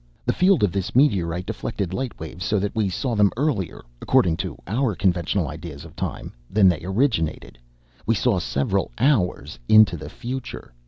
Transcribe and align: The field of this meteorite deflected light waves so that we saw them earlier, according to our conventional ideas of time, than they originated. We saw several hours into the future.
The 0.25 0.33
field 0.33 0.63
of 0.63 0.71
this 0.71 0.95
meteorite 0.95 1.45
deflected 1.45 1.93
light 1.93 2.19
waves 2.19 2.43
so 2.43 2.57
that 2.57 2.75
we 2.75 2.89
saw 2.89 3.13
them 3.13 3.31
earlier, 3.37 3.85
according 4.01 4.35
to 4.37 4.57
our 4.65 4.95
conventional 4.95 5.47
ideas 5.47 5.85
of 5.85 5.95
time, 5.95 6.33
than 6.49 6.67
they 6.67 6.83
originated. 6.83 7.59
We 8.07 8.15
saw 8.15 8.39
several 8.39 8.89
hours 8.97 9.59
into 9.69 9.97
the 9.97 10.09
future. 10.09 10.73